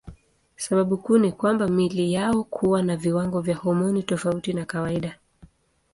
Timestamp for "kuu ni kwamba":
0.97-1.67